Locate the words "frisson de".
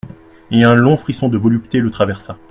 0.97-1.37